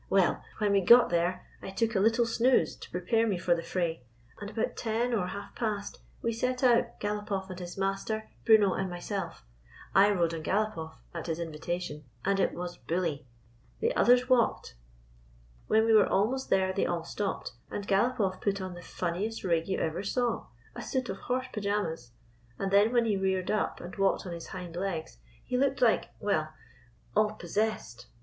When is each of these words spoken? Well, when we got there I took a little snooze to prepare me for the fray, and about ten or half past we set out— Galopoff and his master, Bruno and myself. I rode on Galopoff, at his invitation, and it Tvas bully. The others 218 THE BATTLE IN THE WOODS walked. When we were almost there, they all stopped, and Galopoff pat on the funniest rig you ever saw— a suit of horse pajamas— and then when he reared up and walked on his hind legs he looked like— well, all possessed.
Well, 0.09 0.43
when 0.57 0.71
we 0.71 0.81
got 0.81 1.11
there 1.11 1.45
I 1.61 1.69
took 1.69 1.93
a 1.93 1.99
little 1.99 2.25
snooze 2.25 2.75
to 2.75 2.89
prepare 2.89 3.27
me 3.27 3.37
for 3.37 3.53
the 3.53 3.61
fray, 3.61 4.01
and 4.39 4.49
about 4.49 4.75
ten 4.75 5.13
or 5.13 5.27
half 5.27 5.53
past 5.53 5.99
we 6.23 6.33
set 6.33 6.63
out— 6.63 6.99
Galopoff 6.99 7.51
and 7.51 7.59
his 7.59 7.77
master, 7.77 8.27
Bruno 8.43 8.73
and 8.73 8.89
myself. 8.89 9.45
I 9.93 10.09
rode 10.09 10.33
on 10.33 10.41
Galopoff, 10.41 10.95
at 11.13 11.27
his 11.27 11.37
invitation, 11.39 12.03
and 12.25 12.39
it 12.39 12.51
Tvas 12.55 12.79
bully. 12.87 13.27
The 13.79 13.95
others 13.95 14.21
218 14.21 14.27
THE 14.27 14.79
BATTLE 15.69 15.83
IN 15.83 15.85
THE 15.85 15.85
WOODS 15.85 15.85
walked. 15.85 15.85
When 15.85 15.85
we 15.85 15.93
were 15.93 16.07
almost 16.07 16.49
there, 16.49 16.73
they 16.73 16.87
all 16.87 17.03
stopped, 17.03 17.51
and 17.69 17.87
Galopoff 17.87 18.41
pat 18.41 18.59
on 18.59 18.73
the 18.73 18.81
funniest 18.81 19.43
rig 19.43 19.67
you 19.67 19.77
ever 19.77 20.01
saw— 20.01 20.47
a 20.75 20.81
suit 20.81 21.09
of 21.09 21.17
horse 21.17 21.45
pajamas— 21.53 22.09
and 22.57 22.71
then 22.71 22.91
when 22.91 23.05
he 23.05 23.17
reared 23.17 23.51
up 23.51 23.79
and 23.79 23.95
walked 23.97 24.25
on 24.25 24.33
his 24.33 24.47
hind 24.47 24.75
legs 24.75 25.19
he 25.45 25.59
looked 25.59 25.79
like— 25.79 26.09
well, 26.19 26.51
all 27.15 27.33
possessed. 27.33 28.07